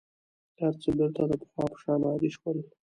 [0.59, 2.57] هر څه بېرته د پخوا په شان عادي شول.